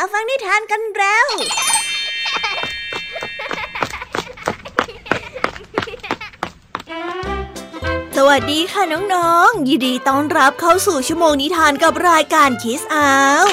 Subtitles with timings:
[0.00, 1.26] มาฟังนิทานกันแล้ว
[8.16, 8.82] สวัสดีค่ะ
[9.14, 13.12] น้องๆ ยินดีต้อนรับเข้าสู่ชั่วโมงนิทานกับรายการคิสอา
[13.44, 13.46] ว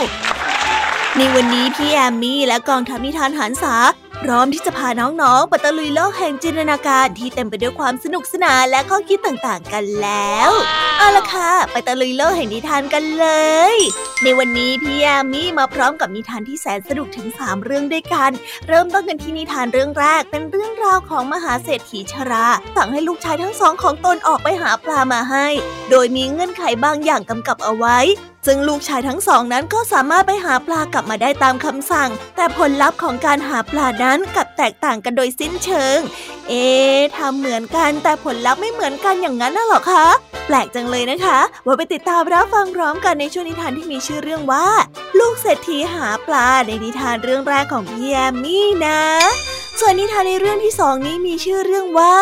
[1.17, 3.75] ในวันนี้พี่แอมมี่และกองทัพนิทานหันษา
[4.23, 10.51] พร้อมที่จะพาน้องๆปตะลุยโลกแห่งจินตนาการที่เต็มไปด้วยความสนุกสนานและข้อคิดต่างๆ กันแล้ว
[10.97, 13.27] เอาละค่ะ ไปตะลุยโลกแห่งนิทานกันเล
[13.73, 13.75] ย
[14.23, 18.31] ในวันนี้พี่แอมมี่มาพร้อมกับนิทานที่แสนสนุกถึง 3 เรื่องด้วยกัน
[18.67, 25.47] เริ่มต้นกันที่นิทานเรื่องแรกเป็นเรื่องราวของมหาเศรษฐีชรา สั่งให้ลูกชายทั้งสองของตนออกไปหาปลามาให้
[25.89, 27.99] โดยมีเงื่อนไขบางอย่างกำกับเอาไว้
[28.45, 35.99] ซึ่งลูกชายทั้งสองนั้นก็สามารถไปหาปลากลับมาได้ตามคำสั่ง แต่ผลลัพธ์ของการหาปลานั้นกลับแตกต่างกันโดยสิ้นเชิง
[36.49, 36.65] เอ๊
[37.17, 40.05] ทำเหมือนกันแต่ผลลัพธ์ไม่เหมือนกันอย่างนั้นน่ะหรอคะ
[40.47, 44.67] แปลกจังเลยนะคะ ว่าไปติดตามรับฟังพร้อมกันในช่วงนิทานที่มีชื่อเรื่องว่า
[45.19, 49.01] ลูกเศรษฐีหาปลาในนิทานเรื่องแรกของพี่แอมมี่นะ
[49.79, 52.15] ส่วนนิทานในเรื่องที่สองนี้มีชื่อเรื่องว่า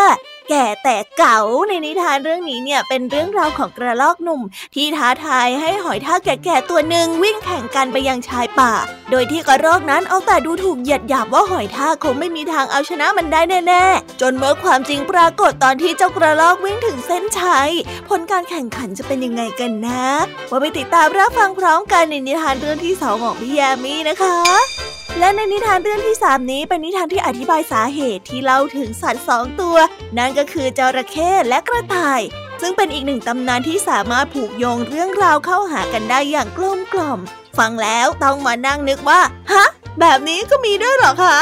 [0.50, 4.42] แก่แต่เก๋าในนิทานเรื่องนี้เนี่ยเป็นเรื่องราวของกระรอกหนุ่ม
[4.76, 8.74] ที่ท้าทายให้หอยทากแก่ๆตัวหนึ่งวิ่งแข่งกันไปยังชายป่า
[9.12, 17.70] โดยที่กระรอกนั้นเอาแต่ดูถูกเหยียดหยาบว่าหอยทากคงไม่มีทางเอาชนะมันได้แน่ๆ จนเมื่อความจริงปรากฏตอนที่เจ้ากระรอกวิ่งถึงเส้นชัย
[18.10, 20.06] ผลการแข่งขันจะเป็นยังไงกันนะ
[20.50, 29.78] ว่าไปติดตามรับฟังพร้อมกันในนิทานเรื่องที่สองของพี่ยามีนะคะ และในนิทานเรื่องที่ 3 นี้เป็นนิทานที่อธิบายสาเหตุที่เล่าถึงสัตว์สองตัว
[30.18, 32.22] นั่นก็คือจระเข้และกระต่าย
[32.62, 37.20] ซึ่งเป็นอีกหนึ่งตำนานที่สามารถผูกโยงเรื่องราวเข้าหากันได้อย่างกลมกล่อม
[37.58, 39.66] ฟังแล้วต้องมานั่งนึกว่า ฮะ
[40.00, 41.38] แบบนี้ก็มีด้วยหรอคะ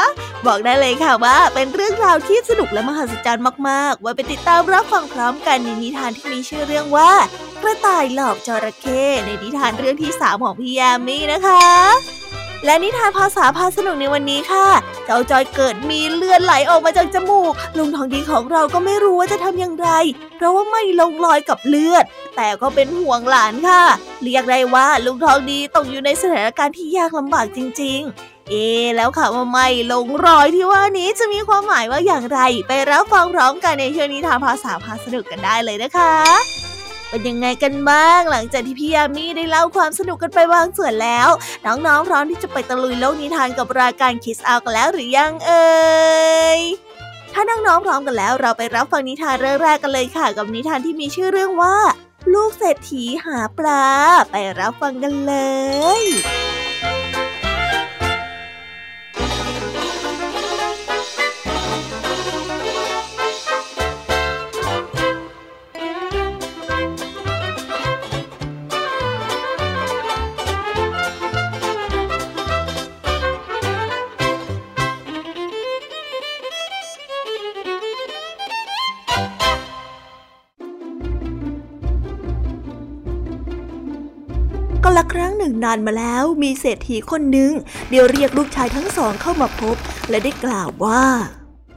[0.48, 7.12] บอกได้เลยค่ะว่าเป็นเรื่องราวที่สนุกและมหัศจรรย์มากๆ ไว้ไปติดตามรับฟังพร้อมกันในนิทานที่มีชื่อเรื่องว่า
[7.62, 11.64] กระต่ายหลอกจระเข้ในนิทานเรื่องที่3ของพี่ยามีนะคะ
[12.66, 14.68] และนิทานภาษาพาสนุกในวันนี้ค่ะ
[15.06, 19.90] เจ้าจอยเกิดมีเลือดไหลออกมาจากจมูก ลุงทองดีของเราก็ไม่รู้ว่าจะทำอย่างไร
[20.38, 22.06] เพราะว่าไม่ลงรอยกับเลือด
[22.36, 23.84] แต่ก็เป็นห่วงหลานค่ะ
[24.24, 28.54] เรียกได้ว่าลุงทองดีตกอยู่ในสถานการณ์ที่ยากลำบากจริง ๆเอ
[28.96, 36.71] แล้วค่ะว่าไม่ลงรอยที่ว่านี้จะมีความหมายว่าอย่างไร ไปรับฟังพร้อมกันในช่วงนิทานภาษาพาสนุกกันได้เลยนะคะ
[37.12, 41.28] เป็นยังไงกันบ้างหลังจากที่พี่ยามีได้เล่าความสนุกกันไปบางส่วนแล้ว
[41.66, 45.70] น้องๆพร้อมที่จะไปตะลุยโลกนิทานกับรายการคิสอากันแล้วหรือยังเอ่
[46.58, 46.60] ย
[47.34, 51.76] ถ้าน้องๆพร้อมกันแล้ว เราไปรับฟังนิทานเรื่องแรกกันเลยค่ะ กับนิทานที่มีชื่อเรื่องว่า
[52.34, 53.86] ลูกเศรษฐีหาปลา
[54.32, 55.34] ไปรับฟังกันเล
[56.00, 87.52] ยานมาแล้วมีเศรษฐีคนหนึ่ง
[87.90, 89.76] เดี๋ยวเรียกลูกชายทั้งสองเข้ามาพบ
[90.10, 91.04] และได้กล่าวว่า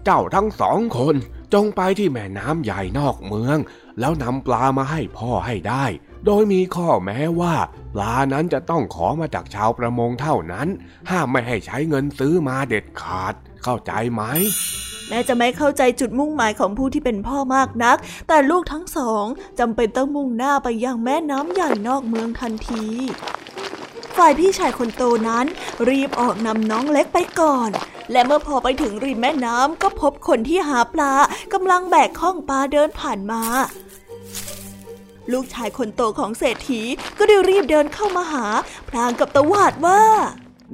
[0.05, 1.15] เจ้าทั้งสองคน
[1.55, 3.59] จงไปที่แม่น้ำใหญ่นอกเมือง
[4.00, 5.84] แล้วนำปลามาให้พ่อให้ได้
[6.27, 7.54] โดยมีข้อแม้ว่า
[7.94, 10.69] ปลานั้นจะต้องขอมาจากชาวประมงเท่านั้น
[11.10, 14.22] ห้ามไม่ให้ใช้เงินซื้อมาเด็ดขาด เข้าใจไหม
[15.09, 17.97] แม้จะไม่เข้าใจจุดมุ่งหมายของผู้ที่เป็นพ่อมากนัก
[18.28, 19.25] แต่ลูกทั้งสอง
[19.59, 22.84] จำเป็นต้องมุ่งหน้าไปยังแม่น้ำใหญ่นอกเมืองทันที
[24.17, 25.47] ฝ่ายพี่ชายคนโตนั้น
[25.89, 27.71] รีบออกนำน้องเล็กไปก่อน
[28.13, 31.13] และเมื่อพอไปถึงริมแม่น้ำก็พบคนที่หาปลา
[31.53, 33.43] กำลังแบกข้องปลาเดินผ่านมา
[35.33, 36.83] ลูกชายคนโตของเศรษฐี
[37.19, 38.47] ก็ได้รีบเดินเข้ามาหา
[38.89, 40.01] พลางกับตะวาดว่า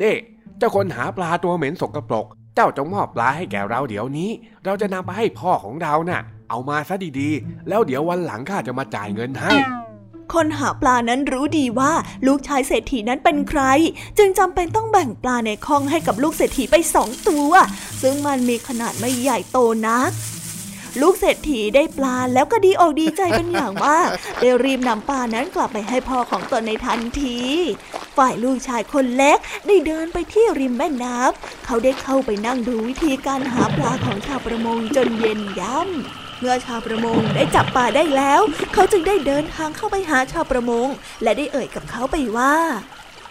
[0.02, 0.16] นี่
[0.58, 4.30] เจ้าคนหาปลาตัวเหม็นสกรปรก เจ้าจงมอบปลาให้แก่เราเดี๋ยวนี้
[4.64, 9.52] เราจะนำไปให้พ่อของเรานะ่ะ เอามาซะดีๆ แล้วเดี๋ยววันหลังข้าจะมาจ่ายเงินให้
[10.34, 11.92] คนหาปลานั้นรู้ดีว่า
[12.26, 13.62] ลูกชายเศรษฐีนั้นเป็นใคร
[14.18, 17.50] จึงจำเป็นต้องแบ่งปลาในคลองให้กับลูกเศรษฐีไปสองตัว
[18.02, 20.10] ซึ่งมันมีขนาดไม่ใหญ่โตนัก
[21.00, 24.08] ลูกเศรษฐีได้ปลาแล้วก็ดีอกดีใจเป็นอย่างมาก
[24.40, 27.38] ได้รีบนำปลานั้นกลับไปให้พ่อของตนในทันที
[28.16, 38.40] ฝ่ายลูกชายคนเล็กได้เดินไปที่ริมแม่น้ำเขาได้เข้าไปนั่งดูวิธีการหาปลาของชาวประมงจนเย็นย่ำ เมื่อชาวประมงได้จับปลาได้แล้ว
[38.74, 40.86] เขาจึงได้เดินทางเข้าไปหาชาวประมง
[41.22, 42.54] และได้เอ่ยกับเขาไปว่า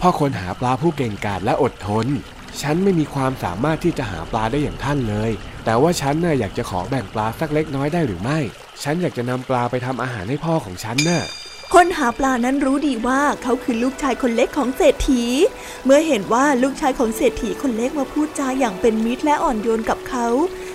[0.02, 2.08] พ่อคนหาปลาผู้เก่งกาจและอดทน
[2.62, 5.32] ฉันไม่มีความสามารถที่จะหาปลาได้อย่างท่านเลย
[5.66, 8.40] แต่ว่าฉันน่ะอยากจะขอแบ่งปลาสักเล็กน้อยได้หรือไม่
[8.84, 11.22] ฉันอยากจะนำปลาไปทำอาหารให้พ่อของฉันน่ะ
[11.74, 15.24] คนหาปลานั้นรู้ดีว่าเขาคือลูกชายคนเล็กของเศรษฐี
[15.86, 20.28] เมื่อเห็นว่าลูกชายของเศรษฐีคนเล็กมาพูดจาอย่างเป็นมิตรและอ่อนโยนกับเขา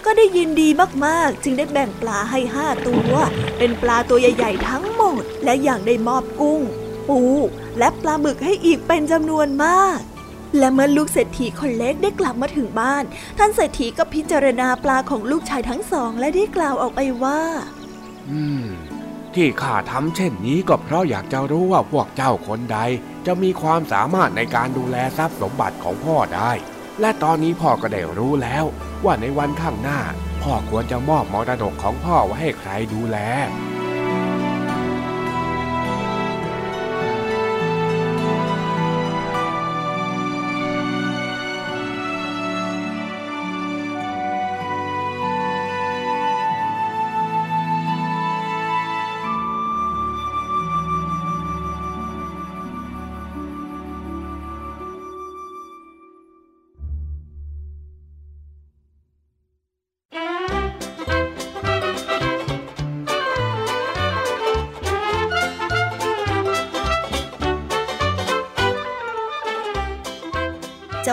[0.05, 0.69] ก็ได้ยินดี
[1.07, 3.13] มากๆ จึงได้แบ่งปลาให้ห้าตัว
[3.59, 6.61] เป็นปลาตัวใหญ่ๆทั้งหมด และอย่างได้มอบกุ้ง
[7.09, 7.21] ปู
[7.79, 9.99] และปลาหมึกให้อีกเป็นจำนวนมาก
[10.59, 13.05] และเมื่อลูกเศรษฐีคนเล็กได้กลับมาถึงบ้าน
[13.39, 17.41] ท่านเศรษฐีก็พิจารณาปลาของลูกชายทั้งสอง และได้กล่าวออกไปว่า
[18.31, 18.67] อืม
[19.35, 22.79] ที่ข้าทำเช่นนี้ก็เพราะอยากจะรู้ว่าพวกเจ้าคนใด
[23.27, 26.53] จะมีความสามารถในการดูแลทรัพย์สมบัติของพ่อได้
[27.01, 28.65] และตอนนี้พ่อก็ได้รู้แล้ว
[29.05, 30.01] ว่าในวันข้างหน้า
[30.43, 33.19] พ่อควรจะมอบมรดกของพ่อไว้ให้ใครดูแล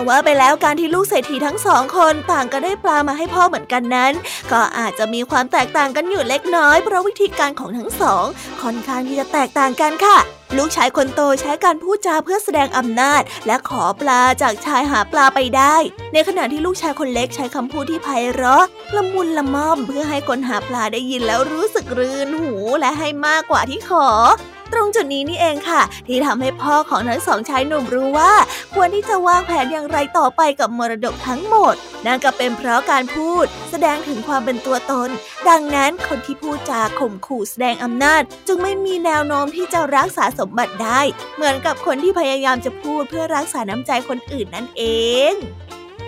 [0.09, 4.13] ว่าไปแล้วการที่ลูกเศรษฐีทั้งสองคนต่างก็ได้ปลามาให้พ่อเหมือนกันนั้น
[4.51, 8.25] ก็อาจจะมีความแตกต่างกันอยู่เล็กน้อย เพราะวิธีการของทั้งสอง
[8.61, 10.17] ค่อนข้างที่จะแตกต่างกันค่ะ
[10.57, 15.75] ลูกชายคนโตใช้การพูดจาเพื่อแสดงอำนาจ และขอปลาจากชายหาปลาไปได้
[16.13, 18.65] ในขณะที่ลูกชายคนเล็กใช้คำพูดที่ไพเราะ
[18.95, 24.07] ละมุนละม่อมเพื่อให้คนหาปลาได้ยินแล้วรู้สึกรื่นหูและให้มากกว่าที่ขอ
[24.73, 28.33] ตรงจุดนี้นี่เองค่ะ ที่ทำให้พ่อของทั้งสองชายหนุ่มรู้ว่า
[28.73, 31.75] ควรที่จะวางแผนอย่างไรต่อไปกับมรดกทั้งหมด
[32.05, 35.09] นั่นก็เป็นเพราะการพูด แสดงถึงความเป็นตัวตน
[35.49, 41.01] ดังนั้นคนที่พูดจาข่มขู่แสดงอำนาจ จึงไม่มีแนวโน้มที่จะรักษาสมบัติได้
[41.35, 44.83] เหมือนกับคนที่พยายามจะพูดเพื่อรักษาน้ำใจคนอื่นนั่นเอ
[45.31, 45.33] ง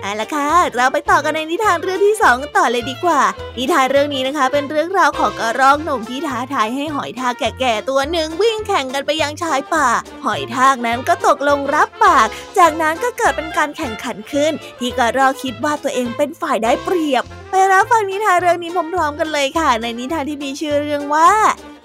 [0.04, 3.22] เอาละค่ะ เราไปต่อกันในนิทานเรื่องที่สองต่อเลยดีกว่า
[3.58, 9.88] นิทานเรื่องนี้นะคะ เป็นเรื่องราวของกระรอกหนุ่มที่ท้าทายให้หอยทากแก่ๆตัวหนึ่งวิ่งแข่งกันไปยังชายป่า
[10.26, 12.28] หอยทากนั้นก็ตกลงรับปาก
[12.58, 21.32] จากนั้นก็เกิดเป็นการแข่งขันขึ้น ที่กระรอกคิดว่าตัวเองเป็นฝ่ายได้เปรียบ ไปรับฟังนิทานเรื่องนี้พร้อมๆกันเลยค่ะ ในนิทานที่มีชื่อเรื่องว่า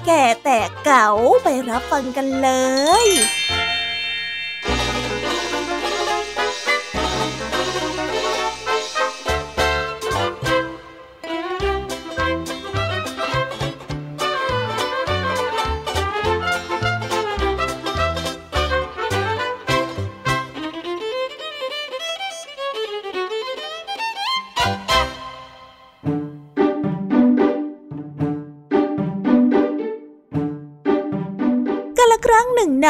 [0.07, 1.09] แก่แต่เก๋า
[1.43, 2.51] ไปรับฟังกันเล
[3.05, 3.07] ย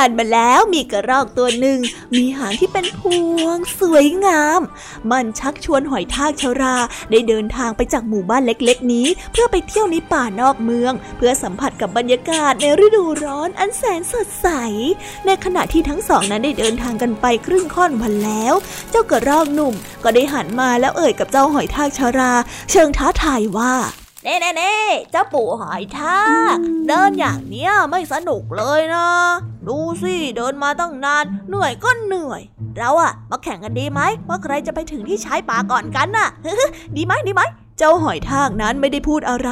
[0.01, 1.79] านมาแล้วมีกระรอกตัวหนึ่ง
[2.17, 3.01] มีหางที่เป็นพ
[3.43, 4.61] วง สวยงาม
[5.11, 6.77] มันชักชวนหอยทากชารา
[7.11, 14.49] ได้เดินทางไปจากหมู่บ้านเล็กๆ นี้ เพื่อไปเที่ยวในป่านอกเมือง เพื่อสัมผัสกับบรรยากาศในฤดูร้อนอันแสนสดใส
[15.27, 18.55] ในขณะที่ทั้งสองนั้นได้เดินทางกันไปครึ่งค่อนวันแล้ว
[18.91, 19.75] เจ้ากระรอกหนุ่ม
[20.05, 22.33] ก็ได้หันมาแล้วเอ่ยกับเจ้าหอยทากชารา
[22.71, 23.75] เชิงท้าทายว่า
[24.25, 24.75] เน่เน่เน่
[25.11, 26.23] เจ้าปู่หอยทา
[26.55, 26.57] ก
[26.89, 29.09] เดินอย่างเนี้ยไม่สนุกเลยนะ
[29.69, 32.43] ดูสิเดินมาตั้งนาน เหนื่อยก็เหนื่อย
[32.77, 36.29] เราอะมาแข่งกันดีไหมว่าใครจะไปถึงที่ชายป่าก่อนกันน่ะ
[36.97, 37.43] ดีไหมดีไหม
[37.79, 39.51] เจ้าหอยทากนั้นไม่ได้พูดอะไร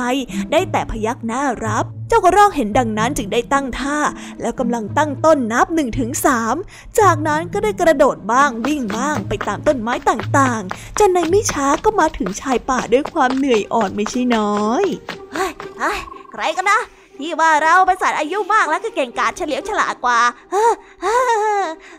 [0.53, 3.99] ได้แต่พยักหน้ารับ เจ้ากระรอกเห็นดังนั้นจึงได้ตั้งท่า
[4.41, 6.55] แล้วกำลังตั้งต้นนับหนึ่งถึงสาม
[7.01, 14.85] จากนั้นก็ได้กระโดดบ้างวิ่งบ้างไปตามต้นไม้ต่างๆจนในไม่ช้าก็มาถึงชายป่าด้วยความเหนื่อยอ่อนไม่ใช่น้อย
[15.33, 15.49] เฮ้
[15.97, 15.99] ย
[16.33, 16.81] ใครกันนะ
[17.21, 20.21] ที่ว่าเราเป็นสัตว์อายุมากแล้วก็เก่งกาจเฉลียวฉลาดกว่า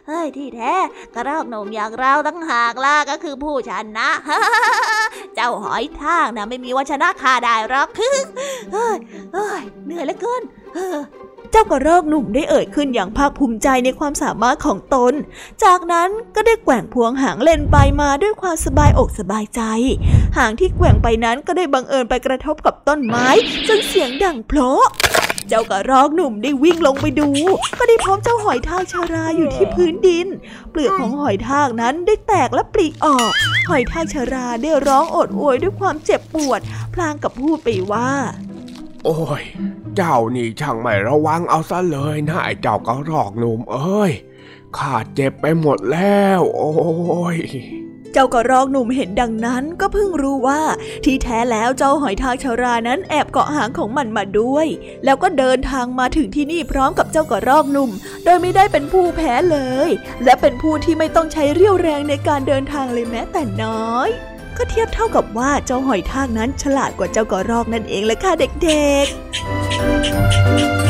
[0.08, 0.74] เฮ้ยที่แท้
[1.16, 4.10] กระรอกหนุ่มอย่างเราตั้งหากล่ะก็คือผู้ชนะ
[5.39, 8.98] เจ้าหอยทากนะไม่มีวันชนะข้าได้หรอกเฮ้ย
[9.86, 10.41] เหนื่อยเหลือเกิน
[11.51, 15.13] เจ้ากระรอกหนุ่มได้เอ่ยขึ้นอย่างภาคภูมิใจในความสามารถของตน
[15.63, 19.62] จากนั้นก็ได้แกว่งพวงหางเล่นไปมาด้วยความสบายอกสบายใจ
[20.38, 23.27] หางที่แกว่งไปนั้นก็ได้บังเอิญไปกระทบกับต้นไม้
[23.67, 24.86] จนเสียงดังเพลาะ
[25.48, 27.30] เจ้ากระรอกหนุ่มได้วิ่งลงไปดู
[27.77, 30.27] ก็ได้พบเจ้าหอยทากชาราอยู่ที่พื้นดิน
[30.72, 33.32] เปลือกของหอยทากนั้นได้แตกและปลีออก
[33.70, 36.62] หอยทากชาราได้ร้องโอดโอยด้วยความเจ็บปวด
[36.94, 38.12] พลางกับพูดไปว่า
[39.06, 39.44] โอ้ย
[39.96, 44.12] เจ้านี่ช่างไม่ระวังเอาซะเลยนะไอ้เจ้ากระรอกหนุ่มเอ้ย
[44.77, 47.38] ข้าเจ็บไปหมดแล้ว โอ้ย
[48.14, 50.62] เจ้ากระรอกหนุ่มเห็นดังนั้นก็เพิ่งรู้ว่า
[51.04, 54.68] ที่แท้แล้วเจ้าหอยทากชารานั้นแอบเกาะหางของมันมาด้วย
[55.06, 57.92] แล้วก็เดินทางมาถึงที่นี่พร้อมกับเจ้ากระรอกหนุ่ม
[58.24, 59.90] โดยไม่ได้เป็นผู้แพ้เลย
[60.24, 64.10] และเป็นผู้ที่ไม่ต้องใช้เรี่ยวแรงในการเดินทางเลยแม้แต่น้อย
[64.58, 70.87] ก็เทียบเท่ากับว่าเจ้าหอยทากนั้นฉลาดกว่าเจ้ากระรอกนั่นเองแหละค่ะเด็กๆ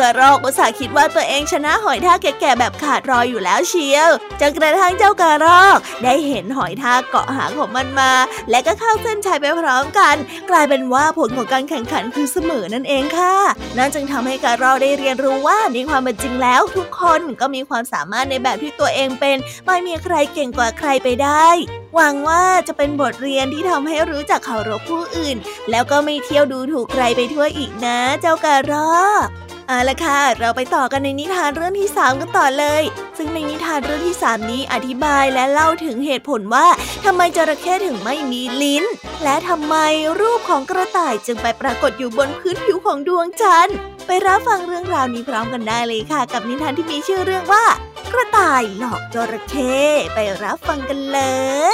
[0.00, 8.12] กระรอกอุตส่าห์คิดว่าตัวเองชนะหอยทากแก่ๆแบบขาดรอยอยู่แล้วเชียวจนกระทั่งเจ้ากระรอก ได้เห็นหอยทากเกาะหางของมันมา
[8.50, 10.16] และก็เข้าเส้นชัยไปพร้อมกัน
[10.50, 13.34] กลายเป็นว่าผลของการแข่งขันคือเสมอนั่นเองค่ะ
[13.76, 21.46] นั่นจึงทำให้กระรอกได้เรียนรู้ว่าในความเป็นจริงแล้ว ทุกคนก็มีความสามารถในแบบที่ตัวเองเป็น ไม่มีใครเก่งกว่าใครไปได้
[21.94, 25.36] หวังว่าจะเป็นบทเรียนที่ทำให้รู้จักเคารพผู้อื่น
[25.70, 32.82] แล้วก็ไม่เที่ยวดูถูกใครไปทั่วอีกนะ เจ้ากระรอก เอาละค่ะ เราไปต่อกันในนิทานเรื่องที่ 3 กันต่อเลย
[33.18, 36.66] ซึ่งในนิทานเรื่องที่ 3 นี้อธิบายและเล่าถึงเหตุผลว่า
[37.04, 38.84] ทำไมจระเข้ถึงไม่มีลิ้น
[39.24, 39.74] และทำไม
[40.20, 47.64] รูปของกระต่ายจึงไปปรากฏอยู่บนพื้นผิวของดวงจันทร์ ไปรับฟังเรื่องราวนี้พร้อมกันได้เลยค่ะ กับนิทานที่มีชื่อเรื่องว่า
[48.12, 49.74] กระต่ายหลอกจระเข้
[50.14, 51.20] ไปรับฟังกันเล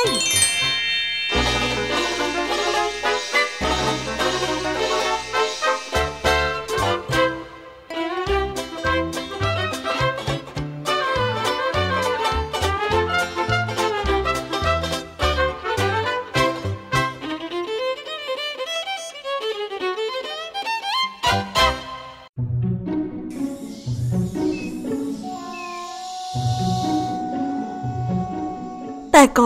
[0.03, 0.05] ย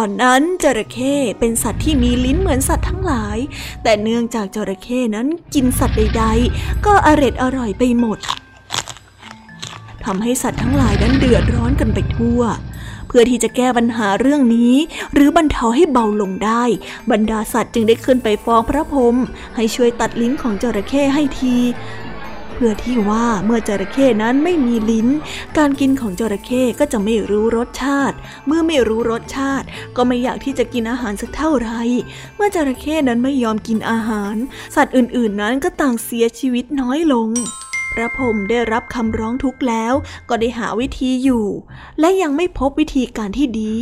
[0.00, 3.38] อนนั้นจระเข้เป็นสัตว์ที่มีลิ้นเหมือนสัตว์ทั้งหลาย
[3.82, 8.18] แต่เนื่องจากจระเข้นั้นกินสัตว์ใด ๆ ก็อร็ดอร่อยไปหมด
[10.04, 12.42] ทำให้สัตว์ทั้งหลายนั้นเดือดร้อนกันไปทั่ว
[13.06, 14.74] เพื่อที่จะแก้ปัญหาเรื่องนี้
[15.14, 16.62] หรือบรรเทาให้เบาลงได้
[17.10, 19.16] บรรดาสัตว์จึงได้ขึ้นไปฟ้องพระพรหม
[19.56, 21.56] ให้ช่วยตัดลิ้นของจระเข้ให้ที
[22.62, 25.08] พื่อที่ว่าเมื่อจระเข้นั้นไม่มีลิ้น
[25.58, 31.80] การกินของจระเข้ก็จะไม่รู้รสชาติ เมื่อไม่รู้รสชาติ ก็ไม่อยากที่จะกินอาหารสักเท่าไหร่
[32.36, 34.34] เมื่อจระเข้นั้นไม่ยอมกินอาหาร
[34.76, 37.28] สัตว์อื่นๆ นั้นก็ต่างเสียชีวิตน้อยลง
[37.92, 39.94] พระพรหมได้รับคำร้องทุกข์แล้ว
[40.28, 41.46] ก็ได้หาวิธีอยู่
[42.00, 43.74] และยังไม่พบวิธีการที่ดี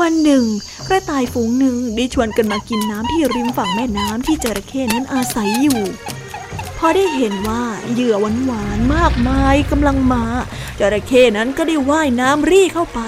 [0.00, 0.44] วันหนึ่ง
[0.88, 5.82] กระต่ายฝูงหนึ่งได้ชวนกันมากินน้ำที่ริมฝั่งแม่น้ำที่จระเข้นั้นอาศัยอยู่
[6.78, 8.14] พอได้เห็นว่าเหยื่อ
[8.46, 10.24] หวานๆมากมายกำลังมา
[10.78, 13.00] จระเข้นั้นก็ได้ว่ายน้ำรี่เข้าไป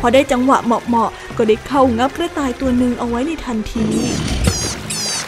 [0.00, 3.86] พอได้จังหวะเหมาะๆก็ได้เข้างับกระต่ายตัวหนึ่งเอาไว้ในทันที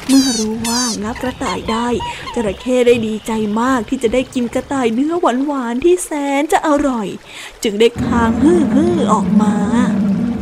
[0.09, 1.88] เมื่อรู้ว่างับกระต่ายได้
[2.35, 5.14] จระเข้ได้ดีใจมากที่จะได้กินกระต่ายเนื้อ
[5.47, 7.09] หวานๆที่แสนจะอร่อย
[7.62, 9.54] จึงได้คางฮือฮือออกมา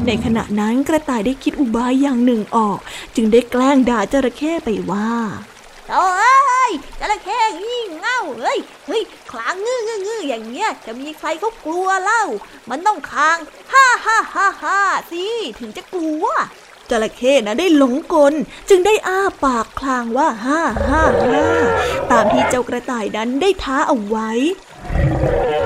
[0.06, 2.78] ในขณะนั้นกระต่ายได้คิดอุบายอย่างหนึ่งออก
[3.16, 5.10] จึงได้แกล้งด่าจระเข้ไปว่า
[5.90, 6.06] โอ้
[6.70, 12.24] ยจระเข้งี่เง่าเฮ้ยเฮ้ยคลางงื้องื้องื้ออย่างเงี้ย จะมีใครเขากลัวเล่า
[12.70, 13.38] มันต้องคลาง
[13.72, 14.80] ฮ่าฮ่าฮ่าฮ่า
[15.10, 15.24] สิ
[15.60, 16.26] ถึงจะกลัว
[16.90, 18.34] จระเข้นะได้หลงกล
[18.68, 21.44] จึงได้อ้าปากคลางว่าฮ่าฮ่าฮ่า
[22.10, 24.30] ตามที่เจ้ากระต่ายนั้นได้ท้าเอาไว้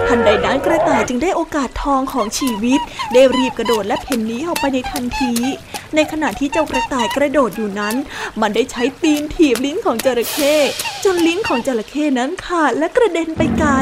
[0.08, 2.80] ทันใดนั้นกระต่ายจึงได้โอกาสทองของชีวิต
[3.14, 5.32] ได้รีบกระโดดและเพ่นนี้ออกไปในทันที
[5.94, 7.94] ในขณะที่เจ้ากระต่ายกระโดดอยู่นั้น
[8.40, 10.54] มันได้ใช้ตีนถีบลิ้นของจระเข้
[11.04, 13.72] จนลิ้นของจระเข้นั้นขาดและกระเด็นไปไกล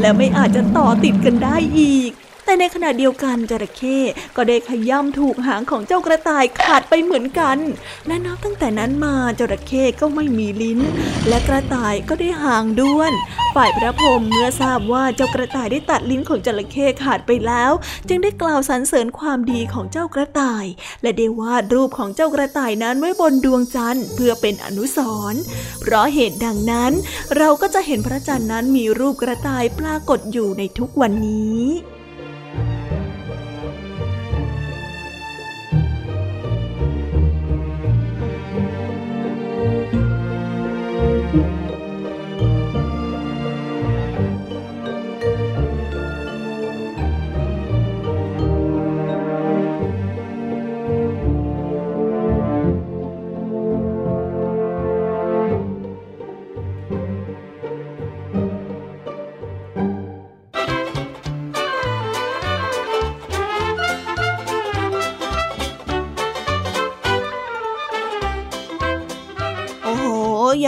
[0.00, 2.12] และไม่อาจจะต่อติดกันได้อีก
[2.46, 3.98] แต่ในขณะเดียวกันจระเข้
[4.36, 7.58] ก็ได้ขย่ำถูกหางของเจ้ากระต่ายขาดไปเหมือนกัน
[8.06, 10.80] และนับตั้งแต่นั้นมาจระเข้ก็ไม่มีลิ้น
[11.28, 13.12] และกระต่ายก็ได้หางด้วน
[13.54, 17.72] ฝ่ายพระพรหมเมื่อทราบว่าเจ้ากระต่ายได้ตัดลิ้นของจระเข้ขาดไปแล้ว
[18.08, 20.64] จึงได้กล่าวสรรเสริญความดีของเจ้ากระต่าย
[21.02, 24.98] และได้วาดรูปของเจ้ากระต่ายนั้นไว้บนดวงจันทร์เพื่อเป็นอนุส
[25.32, 25.40] รณ์
[25.80, 26.92] เพราะเหตุดังนั้น
[27.36, 31.95] เราก็จะเห็นพระจันทร์นั้นมีรูปกระต่ายปรากฏอยู่ในทุกวันนี้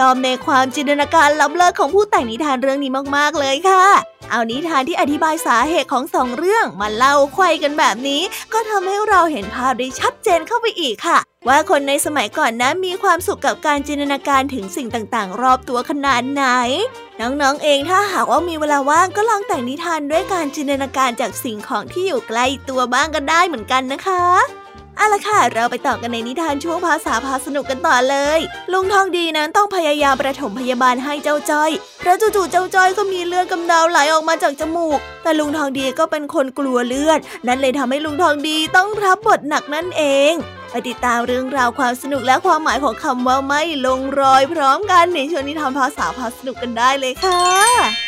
[0.09, 3.85] อมในความจินตนาการล้ำเลิศของผู้แต่งนิทานเรื่องนี้มากๆเลยค่ะ
[4.31, 8.23] เอานิทานที่อธิบายสาเหตุของสองเรื่องมาเล่าไขว้กันแบบนี้
[8.53, 16.45] ก็ทำให้เราเห็นภาพได้ชัดเจนเข้าไปอีกค่ะ ว่าคนในสมัยก่อนนั้นมีความสุขกับการจินตนาการถึงสิ่งต่างๆ รอบตัวขนาดไหน
[17.21, 24.23] น้องๆ เองถ้าหากว่ามีเวลาว่างก็ลองแต่งนิทานด้วยการจินตนาการจากสิ่งของที่อยู่ใกล้ตัวบ้างกันได้เหมือนกันนะคะ
[24.99, 28.41] เอาละค่ะ เราไปต่อกันในนิทานช่วงภาษาพาสนุกกันต่อเลย
[28.73, 40.33] ลุงทองดีนั้นต้องพยายามประถมพยาบาลให้เจ้าจ้อยเพราะจู่ๆเจ้าจ้อยก็มีเลือดกำเดาไหลออกมาจากจมูก แต่ลุงทองดีก็เป็นคนกลัวเลือด นั่นเลยทำให้ลุงทองดีต้องรับบทหนักนั่นเอง
[40.71, 48.08] ไปติดตามเรื่องราวความสนุกและความหมายของคำว่าไม่ลงรอยพร้อมกันในช่วงนิทานภาษาพาสนุกกันได้เลยค่ะ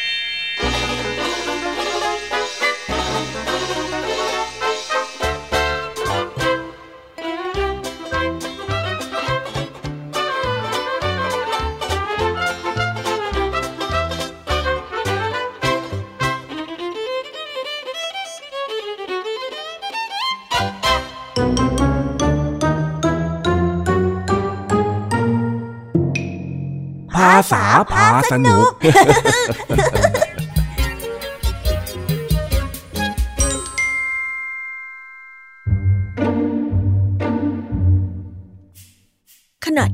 [27.41, 28.71] าษาพาสนุก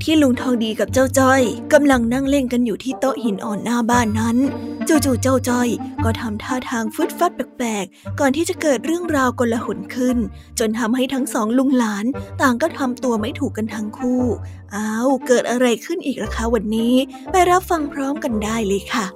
[0.09, 4.37] ที่ลุงทองดีกับเจ้าจ้อยกำลังนั่งเล่นกันอยู่ที่โต๊ะหินอ่อนหน้าบ้านนั้น
[4.89, 5.69] จู่ๆเจ้าจ้อย
[6.05, 10.17] ก็ทำท่าทางฟึดฟัดแปลกๆ ก่อนที่จะเกิดเรื่องราวกลหนขึ้น
[10.59, 12.05] จนทำให้ทั้งสองลุงหลาน
[12.41, 14.23] ต่างก็ทำตัวไม่ถูกกันทั้งคู่
[14.75, 16.95] อ้าวเกิดอะไรขึ้นอีกล่ะคะวันนี้
[17.31, 19.07] ไปรับฟังพร้อมกันได้เลยค่ะ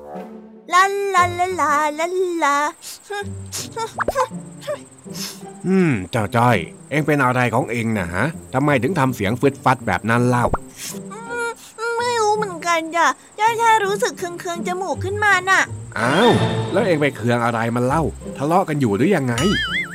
[0.73, 0.83] ลา
[1.15, 2.07] ลาลาลาลา
[2.43, 2.57] ลา
[5.69, 6.57] อืม เจ้าจ้อย
[6.91, 10.47] เอ็งเป็นอะไรของเอ็งนะฮะทำไมถึงทำเสียงฟึดฟัดแบบนั้นเล่า
[12.37, 13.06] เหมือนกันจ้ะ
[13.37, 15.61] แค่แค่รู้สึกเคืองๆจมูกขึ้นมาน่ะ
[15.99, 16.30] อ้าว
[16.73, 18.02] แล้วเองไปเคืองอะไรมันเล่า
[18.39, 19.35] ทะเลาะกันอยู่หรือยังไง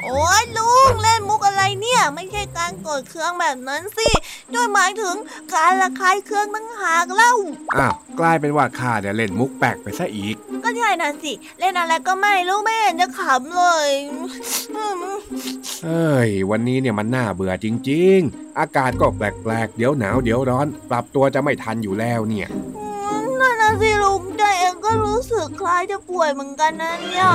[0.04, 4.10] โอ้ยลุ งเล่นมุกอะไรเนี่ย ไม่ใช่การโกรธเคืองแบบนั้นสิ
[4.54, 5.16] ด้วยหมายถึง
[5.54, 7.34] การระคายเคืองตั้งหากเล่า
[7.76, 13.92] อ้าวกลายเป็นว่าข้าเนี่ยเล่นมุกแปลกไปซะอีก ก็ใช่น่ะสิ เล่นอะไรก็ไม่รู้ไม่เห็นจะขำเลย
[15.84, 22.95] เฮ้ยวันนี้เนี่ยมันน่าเบื่อจริง ๆ อากาศก็แปลกๆ เดี๋ยวหนาวเดี๋ยวร้อน ปรับตัวจะไม่ทันอยู่แล้วเนี่ยนั่นนะ
[24.26, 27.28] สิลุงใจเองก็รู้สึกคล้ายจะป่วยเหมือนกันนะเนี่ย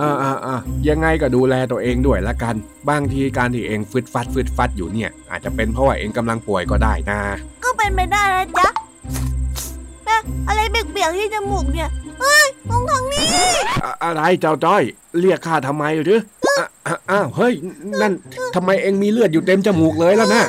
[0.00, 0.56] อ่าอ่าอ่า
[0.88, 2.54] ยังไงก็ดูแลตัวเองด้วยละกัน
[2.90, 7.20] บางทีการที่เองฟึดฟัดฟึดฟัดอยู่เนี่ย อาจจะเป็นเพราะว่าเองกำลังป่วยก็ได้นะ
[7.64, 8.68] ก็เป็นไปได้นะจ๊ะ
[10.04, 10.16] แม่
[10.48, 11.88] อะไรเบียกๆที่จมูกเนี่ย
[12.20, 13.24] เฮ้ยมองทางนี้
[14.04, 14.82] อะไรเจ้าจ้อย
[15.20, 16.20] เรียกข้าทำไมหรือ
[17.10, 17.52] อ้าวเฮ้ย
[18.00, 18.12] นั่น
[18.54, 20.44] ทำไมเองมีเลือดอยู่เต็มจมูกเลยแล้วนะ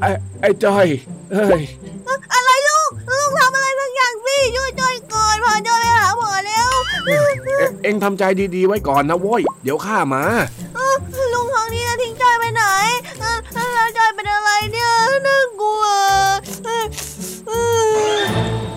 [0.00, 0.08] ไอ้
[0.40, 0.86] ไอ้จอย
[1.32, 1.62] เฮ้ย
[2.32, 6.70] อะไรลูก ลูกทำอะไรบางอย่างสิช่วยจอยก่อนพาจอยไปหาหมอแล้ว
[7.82, 8.24] เอ็งทำใจ
[8.56, 10.22] ดีๆไว้ก่อนนะโว้ย เดี๋ยวข้ามา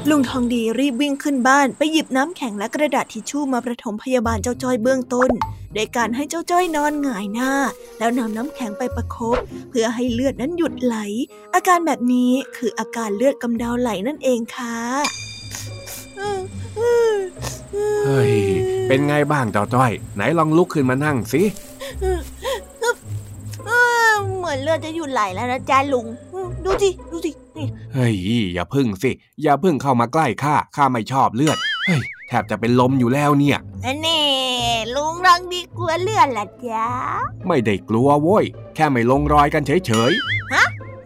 [0.10, 5.30] ลุงทองดีรีบวิ่งขึ้นบ้านไปหยิบน้ำแข็งและกระดาษทิชชู่มาประถมพยาบาลเจ้าจ้อยเบื้องต้น
[5.74, 7.52] โดยการให้เจ้าจ้อยนอนหงายหน้า
[8.00, 9.38] แล้วนำน้ำแข็งไปประครบ
[9.70, 10.98] เพื่อให้เลือดนั้นหยุดไหล
[11.54, 14.76] อาการแบบนี้คืออาการเลือดกำเดาไหลนั่นเองค่ะ
[18.06, 18.34] เฮ้ย
[18.88, 21.41] เป็นไงบ้างเจ้าจ้อย ไหนลองลุกขึ้นมานั่งสิ
[24.38, 26.06] เหมือนเลือดจะหยุดไหลแล้วนะจ๊ะลุง
[26.65, 27.32] ดูสิดูสิ
[27.94, 28.15] เฮ้ย
[28.54, 29.12] อย่าพึ่งสิ
[29.44, 33.58] อย่าพึ่งเข้ามาใกล้ข้าข้าไม่ชอบเลือดเฮ้ยแทบจะเป็นลมอยู่แล้วเนี่ย
[34.06, 34.26] นี่
[34.96, 36.88] ลุงรังดีกลัวเลือดละจ๊ะ
[37.48, 40.65] ไม่ได้กลัวโว้ยแค่ไม่ลงรอยกันเฉยๆฮะ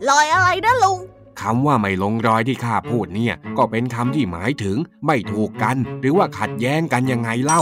[0.10, 1.00] รอยอะไรนะลุง
[1.42, 7.62] คำว่าไม่ลงรอยที่ข้าพูดเนี่ย ก็เป็นคำที่หมายถึงไม่ถูกกัน หรือว่าขัดแย้งกันยังไงเล่า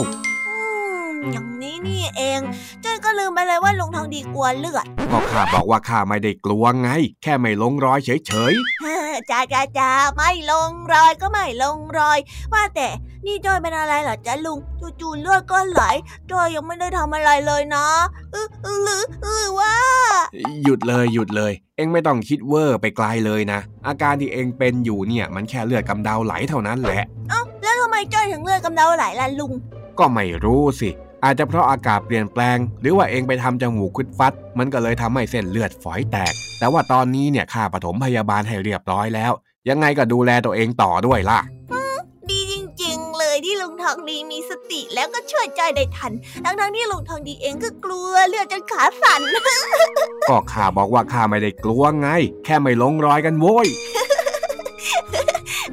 [1.32, 2.40] อย่างนี้นี่เอง
[2.84, 6.90] จ้อยก็ลืมไปเลยว่าลุงทองดีกลัวเลือดก็ข้าบอกว่าข้าไม่ได้กลัวไง
[7.24, 12.20] แค่ไม่ลงรอยเฉยๆจ้าจ้าจ้าไม่ลงรอยก็ไม่ลงรอย
[12.54, 12.88] ว่าแต่
[13.26, 14.60] นี่จอยเป็นอะไรเหรอจ๊ะลุง
[15.00, 15.84] จู่ๆเลือดก็ไหล
[16.32, 17.88] จอยยังไม่ได้ทำอะไรเลยนะ
[18.32, 19.74] หรือหรือว่า
[20.64, 29.52] หยุดเลยหยุดเลย เอ็งไม่ต้องคิดเวอร์ไปไกลเลยนะ อาการที่เอ็งเป็นอยู่เนี่ย มันแค่เลือดกำเดาไหลเท่านั้นแหละ เอ้าแล้วทำไมจ้อยถึงเลือดกำเดาไหลล่ะลุง
[30.00, 30.90] ก็ไม่รู้สิ
[31.28, 39.32] อาจจะเพราะอากาศเปลี่ยนแปลง หรือว่าเองไปทำจมูกคุดฟัด มันก็เลยทำให้เส้นเลือดฝอยแตก แต่ว่าตอนนี้เนี่ยข้าปฐมพยาบาลให้เรียบร้อยแล้ว
[39.70, 41.40] ยังไงก็ดูแลตัวเองต่อด้วยล่ะ
[42.30, 46.12] ดีจริงๆ เลยที่ลุลุงทองดีมีสติแล้วก็ช่วยใจได้ทัน
[46.46, 49.22] ทั้งทั้งที่ลุงทองดีเองก็กลัวเลือดจนขาสั่น
[50.30, 52.08] ก็ข้าบอกว่าข้าไม่ได้กลัวไง
[52.46, 53.68] แค่ไม่ลงรอยกันโว้ย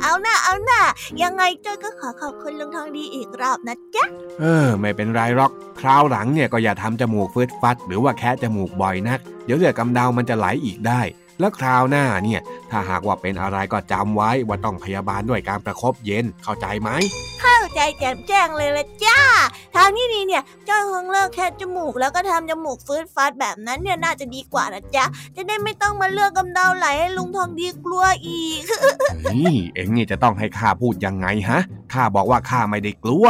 [0.03, 0.81] เอาหน้าเอาหน้า
[1.23, 4.05] ยังไงเจ้าก็ขอขอบคุณลุงทองดีอีกรอบนะจ๊ะ
[4.41, 11.01] เออ ไม่เป็นไรหรอก คราวหลังเนี่ยก็อย่าทำจมูกฟืดฟัด หรือว่าแค่จมูกบ่อยนัก เดี๋ยวเลือดกำเดามันจะไหลอีกได้
[11.41, 16.91] แล้วคราวหน้าเนี่ย ถ้าหากว่าเป็นอะไรก็จำไว้ว่าต้องพยาบาลด้วยการประคบเย็นเข้าใจไหม
[17.41, 19.21] เข้าใจแจ่มแจ้งเลยละจ้า
[19.77, 25.05] ทางที่ดีเนี่ยเจ้าคงเลิกแค่จมูกแล้วก็ทำจมูกฟืดฟัดแบบนั้นเนี่ยน่าจะดีกว่านะจ๊ะ
[25.37, 28.61] จะได้ไม่ต้องมาเลือกกำเดาไหลให้ลุงทองดีกลัวอีก
[29.25, 31.61] เฮ้ยเอ็งนี่จะต้องให้ข้าพูดยังไงฮะ
[31.93, 33.27] ข้าบอกว่าข้าไม่ได้กลัว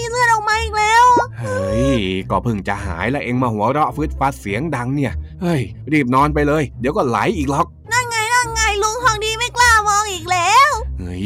[0.00, 1.04] มือนมันจะมีเลือดออกมาอีกแล้ว
[1.40, 1.92] เฮ้ย
[2.30, 5.60] ก็เพิ่งจะหายแล้วเอ็งมาหัวเราะฟืดฟัดเสียงดังเนี่ย เฮ้ย
[5.92, 11.22] รีบนอนไปเลย เดี๋ยวก็ไหลอีกหรอก นั่นไงนั่นไงลุงทองดีไม่กล้ามองอีกแล้ว เฮ้ย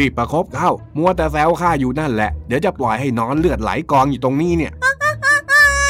[0.00, 4.72] รีบประคบเข้า มัวแต่แซวข้าอยู่นั่นแหละ เดี๋ยวจะปล่อยให้นอนเลือดไหลกองอยู่ตรงนี้เนี่ย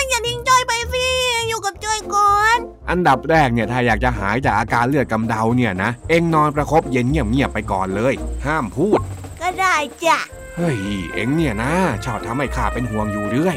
[0.09, 1.07] อย่าทิ้งจอยไปสิ
[1.49, 2.59] อยู่กับจอยก่อน
[2.91, 8.15] อันดับแรกเนี่ยถ้าอยากจะหายจากอาการเลือดกำเดาเนี่ยนะ เอ็งนอนประคบเย็นเงียบๆไปก่อนเลย
[8.47, 9.01] ห้ามพูด
[9.41, 10.19] ก็ได้จ้ะ
[10.57, 10.79] เฮ้ย
[11.15, 11.73] เอ็งเนี่ยนะ
[12.05, 13.57] ชอบทำให้ข้าเป็นห่วงอยู่เรื่อย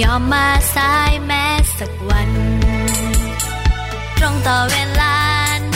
[0.00, 1.44] ยอมมาสายแม้
[1.78, 2.30] สักวัน
[4.18, 5.16] ตรงต่อเวลา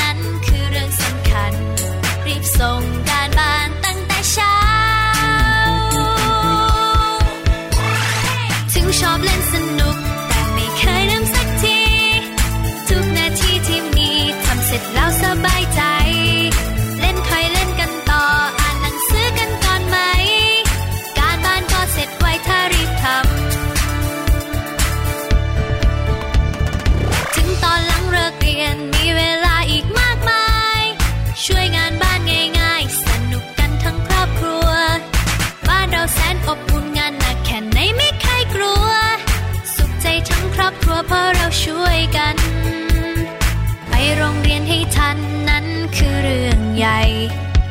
[0.01, 1.53] นั้นคือเรื่องสำคัญ
[2.27, 2.83] รีบส่ง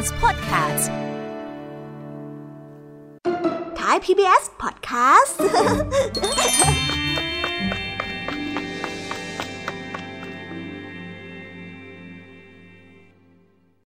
[0.00, 0.59] Podcast